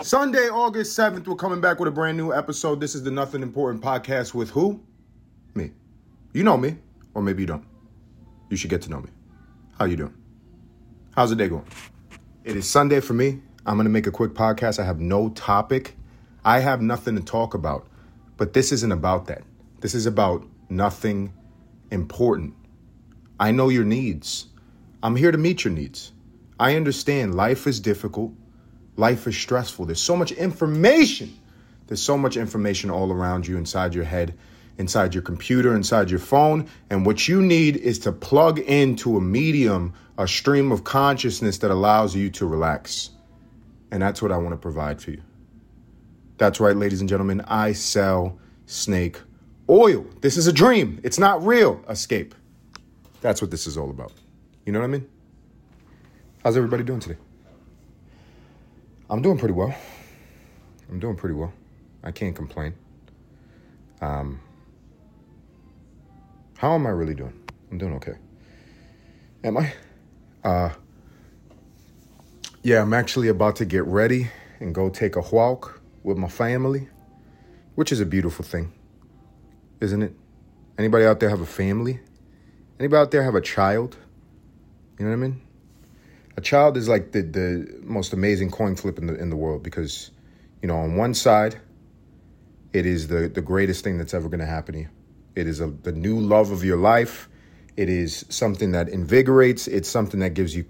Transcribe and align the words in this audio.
Sunday, 0.00 0.48
August 0.48 0.98
7th, 0.98 1.28
we're 1.28 1.36
coming 1.36 1.60
back 1.60 1.78
with 1.78 1.86
a 1.86 1.92
brand 1.92 2.16
new 2.16 2.32
episode. 2.32 2.80
This 2.80 2.94
is 2.94 3.02
the 3.02 3.10
Nothing 3.10 3.42
Important 3.42 3.84
podcast 3.84 4.32
with 4.32 4.48
who? 4.50 4.80
Me. 5.54 5.70
You 6.32 6.42
know 6.42 6.56
me, 6.56 6.78
or 7.12 7.20
maybe 7.20 7.42
you 7.42 7.46
don't. 7.46 7.64
You 8.48 8.56
should 8.56 8.70
get 8.70 8.80
to 8.82 8.90
know 8.90 9.00
me. 9.00 9.10
How 9.78 9.84
you 9.84 9.96
doing? 9.96 10.14
How's 11.14 11.28
the 11.28 11.36
day 11.36 11.48
going? 11.48 11.66
It 12.42 12.56
is 12.56 12.68
Sunday 12.68 13.00
for 13.00 13.12
me. 13.12 13.42
I'm 13.66 13.76
going 13.76 13.84
to 13.84 13.90
make 13.90 14.06
a 14.06 14.10
quick 14.10 14.32
podcast. 14.32 14.78
I 14.80 14.84
have 14.84 14.98
no 14.98 15.28
topic. 15.28 15.94
I 16.42 16.60
have 16.60 16.80
nothing 16.80 17.14
to 17.16 17.22
talk 17.22 17.52
about. 17.52 17.86
But 18.38 18.54
this 18.54 18.72
isn't 18.72 18.92
about 18.92 19.26
that. 19.26 19.42
This 19.80 19.94
is 19.94 20.06
about 20.06 20.44
nothing 20.70 21.34
important. 21.90 22.54
I 23.38 23.50
know 23.50 23.68
your 23.68 23.84
needs. 23.84 24.46
I'm 25.02 25.16
here 25.16 25.30
to 25.30 25.38
meet 25.38 25.64
your 25.64 25.72
needs. 25.74 26.12
I 26.58 26.76
understand 26.76 27.34
life 27.34 27.66
is 27.66 27.78
difficult. 27.78 28.32
Life 28.96 29.26
is 29.26 29.36
stressful. 29.36 29.86
There's 29.86 30.00
so 30.00 30.16
much 30.16 30.32
information. 30.32 31.38
There's 31.86 32.02
so 32.02 32.16
much 32.16 32.36
information 32.36 32.90
all 32.90 33.12
around 33.12 33.46
you, 33.46 33.56
inside 33.56 33.94
your 33.94 34.04
head, 34.04 34.34
inside 34.78 35.14
your 35.14 35.22
computer, 35.22 35.74
inside 35.74 36.10
your 36.10 36.20
phone. 36.20 36.68
And 36.90 37.04
what 37.04 37.28
you 37.28 37.42
need 37.42 37.76
is 37.76 37.98
to 38.00 38.12
plug 38.12 38.58
into 38.58 39.16
a 39.16 39.20
medium, 39.20 39.94
a 40.18 40.28
stream 40.28 40.72
of 40.72 40.84
consciousness 40.84 41.58
that 41.58 41.70
allows 41.70 42.14
you 42.14 42.30
to 42.30 42.46
relax. 42.46 43.10
And 43.90 44.02
that's 44.02 44.22
what 44.22 44.32
I 44.32 44.36
want 44.36 44.50
to 44.52 44.56
provide 44.56 45.00
for 45.00 45.10
you. 45.10 45.22
That's 46.38 46.60
right, 46.60 46.76
ladies 46.76 47.00
and 47.00 47.08
gentlemen. 47.08 47.42
I 47.46 47.72
sell 47.72 48.38
snake 48.66 49.20
oil. 49.68 50.06
This 50.20 50.36
is 50.36 50.46
a 50.46 50.52
dream. 50.52 51.00
It's 51.02 51.18
not 51.18 51.44
real. 51.44 51.82
Escape. 51.88 52.34
That's 53.20 53.40
what 53.40 53.50
this 53.50 53.66
is 53.66 53.76
all 53.76 53.90
about. 53.90 54.12
You 54.66 54.72
know 54.72 54.80
what 54.80 54.86
I 54.86 54.88
mean? 54.88 55.08
How's 56.42 56.56
everybody 56.56 56.82
doing 56.82 57.00
today? 57.00 57.16
I'm 59.12 59.20
doing 59.20 59.36
pretty 59.36 59.52
well. 59.52 59.74
I'm 60.88 60.98
doing 60.98 61.16
pretty 61.16 61.34
well. 61.34 61.52
I 62.02 62.12
can't 62.12 62.34
complain. 62.34 62.72
Um, 64.00 64.40
how 66.56 66.74
am 66.74 66.86
I 66.86 66.90
really 66.90 67.12
doing? 67.14 67.38
I'm 67.70 67.76
doing 67.76 67.92
okay. 67.96 68.14
Am 69.44 69.58
I? 69.58 69.74
Uh, 70.42 70.70
yeah, 72.62 72.80
I'm 72.80 72.94
actually 72.94 73.28
about 73.28 73.56
to 73.56 73.66
get 73.66 73.84
ready 73.84 74.30
and 74.60 74.74
go 74.74 74.88
take 74.88 75.16
a 75.16 75.20
walk 75.20 75.82
with 76.02 76.16
my 76.16 76.28
family, 76.28 76.88
which 77.74 77.92
is 77.92 78.00
a 78.00 78.06
beautiful 78.06 78.46
thing, 78.46 78.72
isn't 79.80 80.02
it? 80.02 80.14
Anybody 80.78 81.04
out 81.04 81.20
there 81.20 81.28
have 81.28 81.42
a 81.42 81.46
family? 81.46 82.00
Anybody 82.80 82.98
out 82.98 83.10
there 83.10 83.24
have 83.24 83.34
a 83.34 83.42
child? 83.42 83.94
You 84.98 85.04
know 85.04 85.10
what 85.10 85.22
I 85.22 85.28
mean? 85.28 85.42
A 86.36 86.40
child 86.40 86.76
is 86.76 86.88
like 86.88 87.12
the, 87.12 87.22
the 87.22 87.80
most 87.82 88.12
amazing 88.12 88.50
coin 88.50 88.76
flip 88.76 88.98
in 88.98 89.06
the 89.06 89.14
in 89.14 89.30
the 89.30 89.36
world 89.36 89.62
because, 89.62 90.10
you 90.62 90.68
know, 90.68 90.76
on 90.76 90.96
one 90.96 91.14
side, 91.14 91.60
it 92.72 92.86
is 92.86 93.08
the 93.08 93.28
the 93.28 93.42
greatest 93.42 93.84
thing 93.84 93.98
that's 93.98 94.14
ever 94.14 94.28
going 94.28 94.40
to 94.40 94.46
happen 94.46 94.74
to 94.74 94.80
you. 94.80 94.88
It 95.34 95.46
is 95.46 95.60
a, 95.60 95.68
the 95.68 95.92
new 95.92 96.18
love 96.18 96.50
of 96.50 96.64
your 96.64 96.76
life. 96.76 97.28
It 97.76 97.88
is 97.88 98.24
something 98.28 98.72
that 98.72 98.88
invigorates. 98.88 99.66
It's 99.66 99.88
something 99.88 100.20
that 100.20 100.34
gives 100.34 100.54
you, 100.54 100.64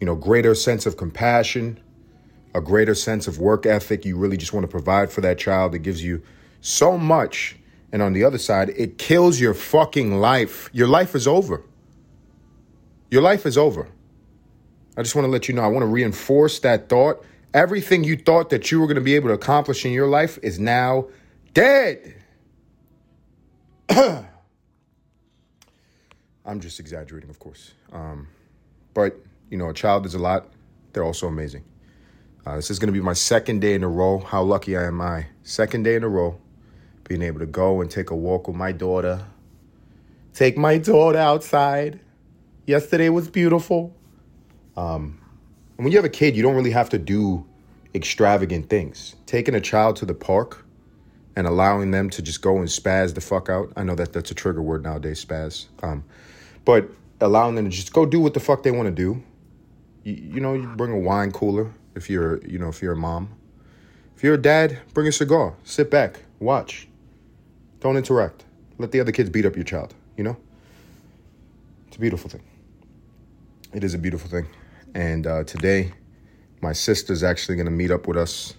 you 0.00 0.06
know, 0.06 0.14
greater 0.14 0.54
sense 0.54 0.84
of 0.84 0.96
compassion, 0.96 1.80
a 2.54 2.60
greater 2.60 2.94
sense 2.94 3.26
of 3.26 3.38
work 3.38 3.64
ethic. 3.64 4.04
You 4.04 4.16
really 4.16 4.36
just 4.36 4.52
want 4.52 4.64
to 4.64 4.68
provide 4.68 5.10
for 5.10 5.22
that 5.22 5.38
child. 5.38 5.74
It 5.74 5.80
gives 5.80 6.02
you 6.02 6.22
so 6.60 6.98
much. 6.98 7.56
And 7.90 8.00
on 8.00 8.14
the 8.14 8.24
other 8.24 8.38
side, 8.38 8.70
it 8.70 8.96
kills 8.96 9.38
your 9.38 9.52
fucking 9.52 10.18
life. 10.18 10.70
Your 10.72 10.88
life 10.88 11.14
is 11.14 11.26
over. 11.26 11.62
Your 13.10 13.20
life 13.20 13.44
is 13.44 13.58
over. 13.58 13.88
I 14.96 15.02
just 15.02 15.14
want 15.14 15.24
to 15.24 15.30
let 15.30 15.48
you 15.48 15.54
know, 15.54 15.62
I 15.62 15.68
want 15.68 15.82
to 15.82 15.86
reinforce 15.86 16.58
that 16.60 16.88
thought. 16.88 17.24
Everything 17.54 18.04
you 18.04 18.16
thought 18.16 18.50
that 18.50 18.70
you 18.70 18.80
were 18.80 18.86
going 18.86 18.96
to 18.96 19.02
be 19.02 19.14
able 19.14 19.28
to 19.28 19.34
accomplish 19.34 19.84
in 19.84 19.92
your 19.92 20.06
life 20.06 20.38
is 20.42 20.58
now 20.58 21.06
dead. 21.54 22.14
I'm 26.44 26.60
just 26.60 26.80
exaggerating, 26.80 27.30
of 27.30 27.38
course. 27.38 27.72
Um, 27.92 28.28
but, 28.94 29.18
you 29.50 29.56
know, 29.56 29.68
a 29.68 29.74
child 29.74 30.06
is 30.06 30.14
a 30.14 30.18
lot. 30.18 30.48
They're 30.92 31.04
also 31.04 31.26
amazing. 31.26 31.64
Uh, 32.44 32.56
this 32.56 32.70
is 32.70 32.78
going 32.78 32.88
to 32.88 32.92
be 32.92 33.00
my 33.00 33.12
second 33.12 33.60
day 33.60 33.74
in 33.74 33.84
a 33.84 33.88
row. 33.88 34.18
How 34.18 34.42
lucky 34.42 34.76
I 34.76 34.84
am 34.84 35.00
I? 35.00 35.26
Second 35.42 35.84
day 35.84 35.94
in 35.94 36.02
a 36.02 36.08
row, 36.08 36.38
being 37.04 37.22
able 37.22 37.38
to 37.38 37.46
go 37.46 37.80
and 37.80 37.90
take 37.90 38.10
a 38.10 38.16
walk 38.16 38.48
with 38.48 38.56
my 38.56 38.72
daughter. 38.72 39.24
Take 40.34 40.56
my 40.56 40.78
daughter 40.78 41.18
outside. 41.18 42.00
Yesterday 42.66 43.10
was 43.10 43.28
beautiful. 43.28 43.94
Um, 44.76 45.20
and 45.76 45.84
when 45.84 45.92
you 45.92 45.98
have 45.98 46.04
a 46.04 46.10
kid, 46.10 46.36
you 46.36 46.42
don't 46.42 46.54
really 46.54 46.70
have 46.70 46.90
to 46.90 46.98
do 46.98 47.44
extravagant 47.94 48.68
things. 48.68 49.16
Taking 49.26 49.54
a 49.54 49.60
child 49.60 49.96
to 49.96 50.06
the 50.06 50.14
park 50.14 50.64
and 51.36 51.46
allowing 51.46 51.90
them 51.90 52.10
to 52.10 52.22
just 52.22 52.42
go 52.42 52.58
and 52.58 52.68
spaz 52.68 53.14
the 53.14 53.20
fuck 53.20 53.48
out. 53.48 53.72
I 53.76 53.84
know 53.84 53.94
that 53.94 54.12
that's 54.12 54.30
a 54.30 54.34
trigger 54.34 54.62
word 54.62 54.82
nowadays, 54.82 55.24
spaz. 55.24 55.66
Um, 55.82 56.04
but 56.64 56.88
allowing 57.20 57.54
them 57.54 57.64
to 57.66 57.70
just 57.70 57.92
go 57.92 58.06
do 58.06 58.20
what 58.20 58.34
the 58.34 58.40
fuck 58.40 58.62
they 58.62 58.70
want 58.70 58.86
to 58.86 58.94
do. 58.94 59.22
You, 60.04 60.14
you 60.14 60.40
know, 60.40 60.54
you 60.54 60.66
bring 60.66 60.92
a 60.92 60.98
wine 60.98 61.32
cooler 61.32 61.72
if 61.94 62.10
you're, 62.10 62.44
you 62.46 62.58
know, 62.58 62.68
if 62.68 62.82
you're 62.82 62.92
a 62.92 62.96
mom. 62.96 63.30
If 64.16 64.22
you're 64.22 64.34
a 64.34 64.42
dad, 64.42 64.78
bring 64.94 65.06
a 65.06 65.12
cigar. 65.12 65.54
Sit 65.64 65.90
back, 65.90 66.20
watch. 66.38 66.86
Don't 67.80 67.96
interact. 67.96 68.44
Let 68.78 68.92
the 68.92 69.00
other 69.00 69.12
kids 69.12 69.30
beat 69.30 69.44
up 69.44 69.56
your 69.56 69.64
child. 69.64 69.94
You 70.16 70.24
know, 70.24 70.36
it's 71.88 71.96
a 71.96 72.00
beautiful 72.00 72.30
thing. 72.30 72.42
It 73.74 73.84
is 73.84 73.94
a 73.94 73.98
beautiful 73.98 74.28
thing. 74.28 74.46
And 74.94 75.26
uh, 75.26 75.44
today, 75.44 75.94
my 76.60 76.74
sister's 76.74 77.22
actually 77.22 77.56
going 77.56 77.66
to 77.66 77.72
meet 77.72 77.90
up 77.90 78.06
with 78.06 78.18
us 78.18 78.52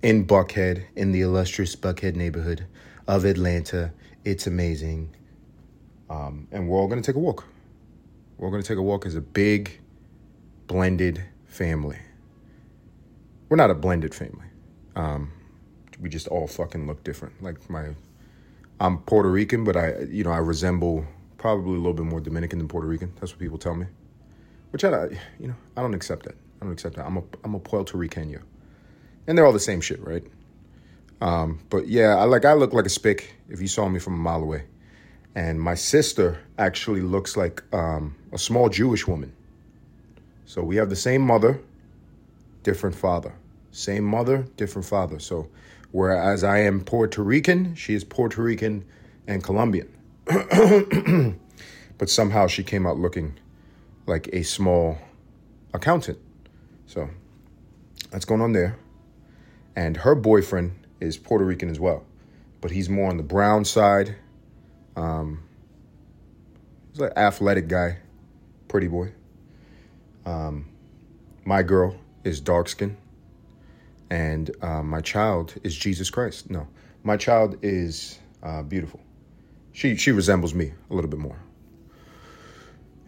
in 0.00 0.24
Buckhead, 0.24 0.84
in 0.94 1.10
the 1.10 1.22
illustrious 1.22 1.74
Buckhead 1.74 2.14
neighborhood 2.14 2.64
of 3.08 3.24
Atlanta. 3.24 3.92
It's 4.24 4.46
amazing. 4.46 5.16
Um, 6.08 6.46
and 6.52 6.68
we're 6.68 6.78
all 6.78 6.86
going 6.86 7.02
to 7.02 7.06
take 7.06 7.16
a 7.16 7.18
walk. 7.18 7.44
We're 8.38 8.50
going 8.50 8.62
to 8.62 8.68
take 8.68 8.78
a 8.78 8.82
walk 8.82 9.06
as 9.06 9.16
a 9.16 9.20
big, 9.20 9.80
blended 10.68 11.24
family. 11.46 11.98
We're 13.48 13.56
not 13.56 13.70
a 13.70 13.74
blended 13.74 14.14
family. 14.14 14.46
Um, 14.94 15.32
we 16.00 16.08
just 16.08 16.28
all 16.28 16.46
fucking 16.46 16.86
look 16.86 17.02
different. 17.02 17.42
Like 17.42 17.68
my, 17.68 17.88
I'm 18.78 18.98
Puerto 18.98 19.28
Rican, 19.28 19.64
but 19.64 19.76
I, 19.76 19.98
you 20.02 20.22
know, 20.22 20.30
I 20.30 20.38
resemble 20.38 21.04
probably 21.38 21.74
a 21.74 21.78
little 21.78 21.92
bit 21.92 22.06
more 22.06 22.20
Dominican 22.20 22.60
than 22.60 22.68
Puerto 22.68 22.86
Rican. 22.86 23.12
That's 23.16 23.32
what 23.32 23.40
people 23.40 23.58
tell 23.58 23.74
me 23.74 23.86
which 24.72 24.84
I, 24.84 25.04
you 25.38 25.48
know, 25.48 25.54
I 25.76 25.82
don't 25.82 25.94
accept 25.94 26.24
that. 26.24 26.34
I 26.60 26.64
don't 26.64 26.72
accept 26.72 26.96
that. 26.96 27.06
I'm 27.06 27.18
a, 27.18 27.22
I'm 27.44 27.54
a 27.54 27.60
Puerto 27.60 27.96
Rican, 27.96 28.28
you, 28.28 28.42
and 29.26 29.36
they're 29.36 29.46
all 29.46 29.52
the 29.52 29.60
same 29.60 29.80
shit, 29.80 30.04
right? 30.04 30.24
Um, 31.20 31.60
but 31.70 31.86
yeah, 31.86 32.16
I 32.16 32.24
like 32.24 32.44
I 32.44 32.54
look 32.54 32.72
like 32.72 32.86
a 32.86 32.90
spick 32.90 33.36
if 33.48 33.60
you 33.60 33.68
saw 33.68 33.88
me 33.88 34.00
from 34.00 34.14
a 34.14 34.18
mile 34.18 34.42
away, 34.42 34.64
and 35.34 35.60
my 35.60 35.74
sister 35.74 36.40
actually 36.58 37.02
looks 37.02 37.36
like 37.36 37.62
um, 37.72 38.16
a 38.32 38.38
small 38.38 38.68
Jewish 38.68 39.06
woman. 39.06 39.32
So 40.46 40.62
we 40.62 40.76
have 40.76 40.90
the 40.90 40.96
same 40.96 41.22
mother, 41.22 41.60
different 42.62 42.96
father. 42.96 43.34
Same 43.70 44.04
mother, 44.04 44.46
different 44.56 44.86
father. 44.86 45.18
So 45.18 45.48
whereas 45.92 46.44
I 46.44 46.58
am 46.58 46.80
Puerto 46.82 47.22
Rican, 47.22 47.74
she 47.74 47.94
is 47.94 48.04
Puerto 48.04 48.42
Rican 48.42 48.84
and 49.26 49.42
Colombian. 49.42 49.88
but 51.98 52.10
somehow 52.10 52.46
she 52.48 52.62
came 52.62 52.86
out 52.86 52.98
looking 52.98 53.38
like 54.06 54.28
a 54.32 54.42
small 54.42 54.98
accountant. 55.74 56.18
So 56.86 57.08
that's 58.10 58.24
going 58.24 58.40
on 58.40 58.52
there. 58.52 58.78
And 59.74 59.96
her 59.96 60.14
boyfriend 60.14 60.72
is 61.00 61.16
Puerto 61.16 61.44
Rican 61.44 61.70
as 61.70 61.80
well, 61.80 62.04
but 62.60 62.70
he's 62.70 62.88
more 62.88 63.08
on 63.08 63.16
the 63.16 63.22
brown 63.22 63.64
side. 63.64 64.14
Um, 64.96 65.42
he's 66.90 67.00
like 67.00 67.12
athletic 67.16 67.68
guy, 67.68 67.98
pretty 68.68 68.88
boy. 68.88 69.12
Um, 70.26 70.68
my 71.44 71.62
girl 71.62 71.96
is 72.22 72.40
dark 72.40 72.68
skin, 72.68 72.96
and 74.10 74.50
uh, 74.62 74.82
my 74.82 75.00
child 75.00 75.54
is 75.64 75.74
Jesus 75.74 76.10
Christ. 76.10 76.50
No, 76.50 76.68
my 77.02 77.16
child 77.16 77.56
is 77.62 78.18
uh, 78.42 78.62
beautiful. 78.62 79.00
She 79.72 79.96
she 79.96 80.12
resembles 80.12 80.54
me 80.54 80.72
a 80.90 80.94
little 80.94 81.10
bit 81.10 81.18
more. 81.18 81.38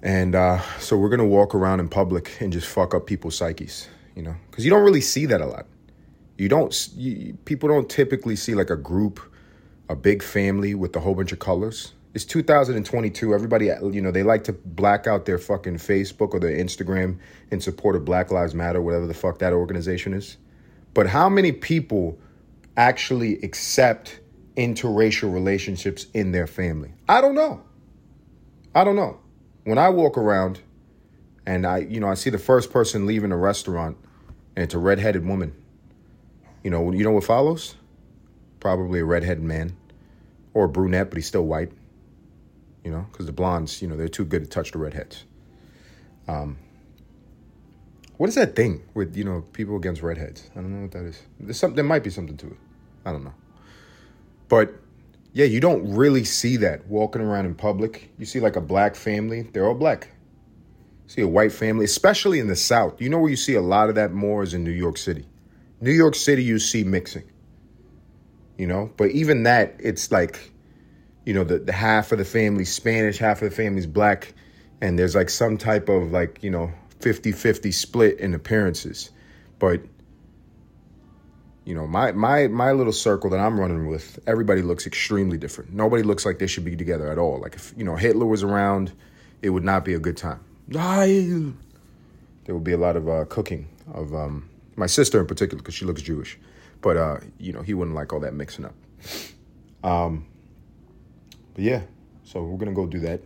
And 0.05 0.35
uh, 0.35 0.61
so 0.79 0.99
we're 0.99 1.09
gonna 1.09 1.27
walk 1.27 1.55
around 1.55 1.81
in 1.81 1.89
public 1.89 2.31
and 2.41 2.53
just 2.53 2.69
fuck 2.69 2.95
up 2.95 3.07
people's 3.07 3.37
psyches, 3.37 3.89
you 4.15 4.23
know, 4.23 4.37
because 4.51 4.63
you 4.63 4.71
don't 4.71 4.85
really 4.85 5.01
see 5.01 5.25
that 5.25 5.41
a 5.41 5.47
lot. 5.47 5.67
You 6.37 6.51
don't. 6.51 6.89
You, 6.95 7.39
people 7.47 7.71
don't 7.71 7.89
typically 7.89 8.37
see 8.37 8.55
like 8.55 8.69
a 8.69 8.77
group, 8.77 9.19
a 9.89 9.97
big 9.97 10.23
family 10.23 10.75
with 10.75 10.95
a 10.95 11.01
whole 11.01 11.15
bunch 11.15 11.33
of 11.33 11.39
colors. 11.39 11.95
It's 12.13 12.27
2022. 12.27 13.35
Everybody, 13.35 13.71
you 13.93 14.03
know, 14.03 14.11
they 14.11 14.23
like 14.23 14.45
to 14.45 14.53
black 14.53 15.07
out 15.07 15.25
their 15.25 15.39
fucking 15.39 15.77
Facebook 15.77 16.35
or 16.35 16.39
their 16.39 16.55
Instagram 16.55 17.19
in 17.51 17.61
support 17.61 17.97
of 17.97 18.05
Black 18.05 18.31
Lives 18.31 18.55
Matter, 18.55 18.83
whatever 18.83 19.07
the 19.07 19.15
fuck 19.15 19.39
that 19.39 19.55
organization 19.55 20.13
is. 20.13 20.37
But 20.93 21.07
how 21.07 21.31
many 21.31 21.51
people 21.51 22.19
actually 22.77 23.41
accept 23.41 24.21
interracial 24.57 25.33
relationships 25.33 26.07
in 26.13 26.31
their 26.31 26.47
family? 26.47 26.93
I 27.09 27.23
don't 27.23 27.35
know. 27.35 27.63
I 28.75 28.85
don't 28.85 28.97
know 28.97 29.19
when 29.65 29.79
I 29.79 29.89
walk 29.89 30.17
around 30.17 30.61
and 31.47 31.67
I, 31.67 31.79
you 31.79 32.01
know, 32.01 32.09
I 32.09 32.15
see 32.15 32.31
the 32.31 32.39
first 32.39 32.71
person 32.71 33.07
leaving 33.07 33.33
a 33.33 33.37
restaurant 33.37 33.97
and 34.57 34.65
it's 34.65 34.75
a 34.75 34.79
redheaded 34.79 35.27
woman, 35.27 35.55
You 36.63 36.71
know, 36.71 36.93
you 36.93 37.05
know 37.05 37.11
what 37.11 37.25
follows? 37.25 37.75
Probably 38.61 39.01
a 39.01 39.05
redheaded 39.05 39.43
man 39.43 39.77
or 40.55 40.65
a 40.65 40.69
brunette, 40.69 41.11
but 41.11 41.17
he's 41.17 41.27
still 41.27 41.45
white. 41.45 41.73
You 42.85 42.91
know, 42.91 43.07
because 43.11 43.27
the 43.27 43.33
blondes, 43.33 43.81
you 43.81 43.89
know, 43.89 43.97
they're 43.97 44.09
too 44.09 44.27
good 44.27 44.45
to 44.45 44.49
touch 44.49 44.73
the 44.73 44.79
redheads. 44.79 45.25
Um, 46.29 46.59
what 48.19 48.29
is 48.29 48.35
that 48.35 48.55
thing 48.55 48.83
with 48.93 49.17
you 49.17 49.25
know 49.25 49.43
people 49.53 49.77
against 49.77 50.03
redheads? 50.03 50.51
I 50.53 50.61
don't 50.61 50.75
know 50.75 50.83
what 50.83 50.93
that 50.93 51.05
is. 51.05 51.23
There's 51.41 51.59
some, 51.59 51.75
there 51.75 51.85
might 51.85 52.05
be 52.05 52.11
something 52.11 52.37
to 52.37 52.47
it. 52.49 52.57
I 53.05 53.13
don't 53.13 53.25
know. 53.25 53.35
But 54.49 54.75
yeah, 55.35 55.47
you 55.47 55.59
don't 55.59 55.93
really 55.95 56.23
see 56.23 56.59
that 56.59 56.87
walking 56.87 57.21
around 57.21 57.47
in 57.47 57.57
public. 57.57 58.09
You 58.19 58.25
see 58.25 58.39
like 58.39 58.55
a 58.55 58.61
black 58.61 58.95
family, 58.95 59.43
they're 59.43 59.67
all 59.67 59.75
black. 59.75 60.13
You 61.07 61.11
see 61.11 61.21
a 61.23 61.29
white 61.29 61.51
family, 61.51 61.85
especially 61.85 62.39
in 62.39 62.47
the 62.47 62.55
South. 62.55 63.03
You 63.03 63.09
know 63.09 63.19
where 63.19 63.31
you 63.31 63.37
see 63.37 63.55
a 63.55 63.61
lot 63.61 63.89
of 63.89 63.97
that 63.97 64.13
more 64.13 64.45
is 64.45 64.55
in 64.55 64.63
New 64.63 64.71
York 64.71 64.97
City. 64.97 65.27
New 65.81 65.91
York 65.91 66.15
City, 66.15 66.45
you 66.45 66.61
see 66.61 66.85
mixing. 66.85 67.25
You 68.57 68.69
know, 68.69 68.93
but 68.97 69.11
even 69.11 69.43
that, 69.43 69.75
it's 69.81 70.13
like, 70.13 70.53
you 71.27 71.35
know, 71.35 71.43
the, 71.43 71.59
the 71.59 71.73
half 71.73 72.13
of 72.13 72.19
the 72.19 72.25
family 72.25 72.65
Spanish, 72.65 73.19
half 73.19 73.43
of 73.43 73.51
the 73.51 73.57
family's 73.57 73.89
black, 73.89 74.35
and 74.81 74.97
there's 74.97 75.17
like 75.17 75.31
some 75.31 75.59
type 75.59 75.89
of 75.89 76.13
like, 76.13 76.45
you 76.45 76.51
know, 76.51 76.73
50-50 77.01 77.75
split 77.75 78.21
in 78.21 78.35
appearances. 78.35 79.11
But 79.59 79.81
you 81.65 81.75
know, 81.75 81.87
my 81.87 82.13
my 82.13 82.49
my 82.49 82.73
little 82.73 82.93
circle 82.93 83.31
that 83.31 83.41
I'm 83.41 83.59
running 83.59 83.87
with, 83.87 84.19
everybody 84.27 84.61
looks 84.61 84.87
extremely 84.87 85.39
different. 85.39 85.73
Nobody 85.73 86.03
looks 86.03 86.27
like 86.27 86.39
they 86.39 86.47
should 86.47 86.65
be 86.65 86.77
together 86.77 87.11
at 87.11 87.19
all. 87.19 87.41
Like 87.41 87.55
if 87.55 87.73
you 87.77 87.85
know 87.85 87.97
Hitler 87.97 88.27
was 88.27 88.43
around, 88.43 88.93
it 89.41 89.51
would 89.51 89.65
not 89.65 89.85
be 89.85 89.95
a 89.95 89.99
good 89.99 90.17
time. 90.17 90.41
There 92.45 92.55
would 92.55 92.65
be 92.65 92.73
a 92.73 92.79
lot 92.79 92.97
of 92.97 93.09
uh, 93.09 93.25
cooking 93.27 93.69
of 93.93 94.15
um, 94.15 94.49
my 94.77 94.87
sister 94.87 95.19
in 95.19 95.27
particular 95.27 95.63
because 95.63 95.75
she 95.75 95.87
looks 95.87 96.03
Jewish, 96.03 96.39
but 96.83 96.99
uh, 96.99 97.19
you 97.39 97.53
know 97.53 97.63
he 97.63 97.73
wouldn't 97.73 97.97
like 97.97 98.13
all 98.13 98.21
that 98.21 98.35
mixing 98.35 98.67
up. 98.67 98.75
Um, 99.83 100.27
but 101.55 101.65
yeah, 101.65 101.83
so 102.25 102.43
we're 102.43 102.59
gonna 102.59 102.73
go 102.73 102.87
do 102.87 103.01
that. 103.01 103.23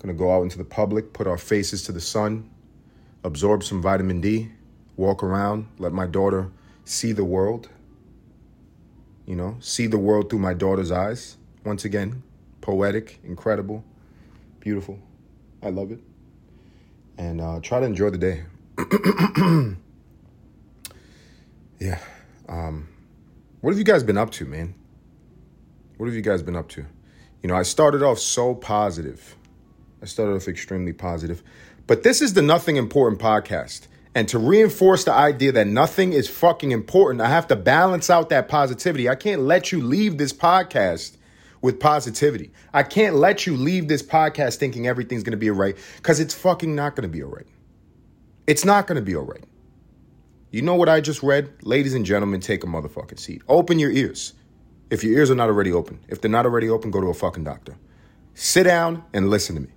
Gonna 0.00 0.12
go 0.12 0.36
out 0.36 0.42
into 0.42 0.58
the 0.58 0.64
public, 0.64 1.14
put 1.14 1.26
our 1.26 1.38
faces 1.38 1.82
to 1.84 1.92
the 1.92 2.00
sun, 2.00 2.50
absorb 3.24 3.64
some 3.64 3.80
vitamin 3.80 4.20
D, 4.20 4.50
walk 4.96 5.22
around, 5.22 5.66
let 5.78 5.92
my 5.92 6.06
daughter 6.06 6.50
see 6.88 7.12
the 7.12 7.24
world. 7.24 7.68
You 9.26 9.36
know, 9.36 9.56
see 9.60 9.86
the 9.86 9.98
world 9.98 10.30
through 10.30 10.38
my 10.38 10.54
daughter's 10.54 10.90
eyes. 10.90 11.36
Once 11.64 11.84
again, 11.84 12.22
poetic, 12.60 13.20
incredible, 13.24 13.84
beautiful. 14.60 14.98
I 15.62 15.68
love 15.68 15.92
it. 15.92 16.00
And 17.18 17.40
uh, 17.40 17.60
try 17.60 17.80
to 17.80 17.86
enjoy 17.86 18.10
the 18.10 18.18
day. 18.18 18.44
yeah. 21.78 21.98
Um, 22.48 22.88
what 23.60 23.70
have 23.70 23.78
you 23.78 23.84
guys 23.84 24.02
been 24.02 24.16
up 24.16 24.30
to, 24.32 24.46
man? 24.46 24.74
What 25.98 26.06
have 26.06 26.14
you 26.14 26.22
guys 26.22 26.42
been 26.42 26.56
up 26.56 26.68
to? 26.70 26.86
You 27.42 27.48
know, 27.48 27.56
I 27.56 27.64
started 27.64 28.02
off 28.02 28.18
so 28.18 28.54
positive. 28.54 29.36
I 30.00 30.06
started 30.06 30.36
off 30.36 30.48
extremely 30.48 30.92
positive. 30.92 31.42
But 31.86 32.02
this 32.02 32.22
is 32.22 32.34
the 32.34 32.42
Nothing 32.42 32.76
Important 32.76 33.20
podcast. 33.20 33.88
And 34.14 34.28
to 34.28 34.38
reinforce 34.38 35.04
the 35.04 35.12
idea 35.12 35.52
that 35.52 35.66
nothing 35.66 36.12
is 36.12 36.28
fucking 36.28 36.72
important, 36.72 37.20
I 37.20 37.28
have 37.28 37.46
to 37.48 37.56
balance 37.56 38.10
out 38.10 38.30
that 38.30 38.48
positivity. 38.48 39.08
I 39.08 39.14
can't 39.14 39.42
let 39.42 39.70
you 39.70 39.80
leave 39.80 40.18
this 40.18 40.32
podcast 40.32 41.16
with 41.60 41.78
positivity. 41.78 42.52
I 42.72 42.82
can't 42.82 43.16
let 43.16 43.46
you 43.46 43.56
leave 43.56 43.88
this 43.88 44.02
podcast 44.02 44.56
thinking 44.56 44.86
everything's 44.86 45.22
gonna 45.22 45.36
be 45.36 45.50
all 45.50 45.56
right, 45.56 45.76
because 45.96 46.20
it's 46.20 46.34
fucking 46.34 46.74
not 46.74 46.96
gonna 46.96 47.08
be 47.08 47.22
all 47.22 47.30
right. 47.30 47.46
It's 48.46 48.64
not 48.64 48.86
gonna 48.86 49.02
be 49.02 49.14
all 49.14 49.24
right. 49.24 49.44
You 50.50 50.62
know 50.62 50.76
what 50.76 50.88
I 50.88 51.00
just 51.00 51.22
read? 51.22 51.50
Ladies 51.62 51.94
and 51.94 52.06
gentlemen, 52.06 52.40
take 52.40 52.64
a 52.64 52.66
motherfucking 52.66 53.18
seat. 53.18 53.42
Open 53.48 53.78
your 53.78 53.90
ears. 53.90 54.32
If 54.90 55.04
your 55.04 55.12
ears 55.18 55.30
are 55.30 55.34
not 55.34 55.50
already 55.50 55.72
open, 55.72 56.00
if 56.08 56.22
they're 56.22 56.30
not 56.30 56.46
already 56.46 56.70
open, 56.70 56.90
go 56.90 57.00
to 57.00 57.08
a 57.08 57.14
fucking 57.14 57.44
doctor. 57.44 57.76
Sit 58.32 58.62
down 58.62 59.04
and 59.12 59.28
listen 59.28 59.56
to 59.56 59.60
me. 59.60 59.68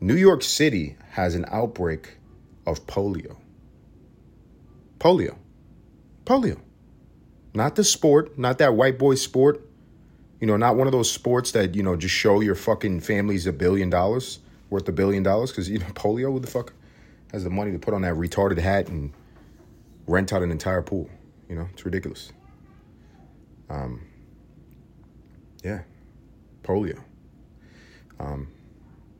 New 0.00 0.16
York 0.16 0.42
City 0.42 0.96
has 1.10 1.36
an 1.36 1.44
outbreak 1.48 2.16
of 2.66 2.84
polio. 2.86 3.36
Polio. 5.02 5.34
Polio. 6.24 6.60
Not 7.54 7.74
the 7.74 7.82
sport, 7.82 8.38
not 8.38 8.58
that 8.58 8.74
white 8.74 9.00
boy 9.00 9.16
sport. 9.16 9.66
You 10.40 10.46
know, 10.46 10.56
not 10.56 10.76
one 10.76 10.86
of 10.86 10.92
those 10.92 11.10
sports 11.10 11.50
that, 11.52 11.74
you 11.74 11.82
know, 11.82 11.96
just 11.96 12.14
show 12.14 12.40
your 12.40 12.54
fucking 12.54 13.00
families 13.00 13.48
a 13.48 13.52
billion 13.52 13.90
dollars, 13.90 14.38
worth 14.70 14.88
a 14.88 14.92
billion 14.92 15.24
dollars. 15.24 15.50
Because, 15.50 15.68
you 15.68 15.80
know, 15.80 15.86
polio, 15.94 16.30
who 16.30 16.38
the 16.38 16.46
fuck 16.46 16.72
has 17.32 17.42
the 17.42 17.50
money 17.50 17.72
to 17.72 17.80
put 17.80 17.94
on 17.94 18.02
that 18.02 18.14
retarded 18.14 18.58
hat 18.58 18.86
and 18.86 19.12
rent 20.06 20.32
out 20.32 20.42
an 20.42 20.52
entire 20.52 20.82
pool? 20.82 21.10
You 21.48 21.56
know, 21.56 21.68
it's 21.72 21.84
ridiculous. 21.84 22.30
Um, 23.68 24.06
yeah, 25.64 25.80
polio. 26.62 27.02
Um, 28.20 28.46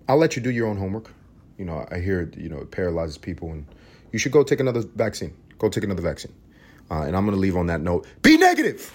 I'll 0.08 0.16
let 0.16 0.36
you 0.36 0.42
do 0.42 0.50
your 0.50 0.68
own 0.68 0.76
homework. 0.76 1.10
You 1.58 1.64
know, 1.64 1.84
I 1.90 1.98
hear, 1.98 2.30
you 2.36 2.48
know, 2.48 2.58
it 2.58 2.70
paralyzes 2.70 3.18
people 3.18 3.50
and 3.50 3.66
you 4.12 4.20
should 4.20 4.30
go 4.30 4.44
take 4.44 4.60
another 4.60 4.82
vaccine. 4.94 5.34
Go 5.62 5.68
take 5.68 5.84
another 5.84 6.02
vaccine. 6.02 6.32
Uh, 6.90 7.02
and 7.02 7.16
I'm 7.16 7.24
going 7.24 7.36
to 7.36 7.40
leave 7.40 7.56
on 7.56 7.68
that 7.68 7.80
note. 7.80 8.04
Be 8.20 8.36
negative. 8.36 8.90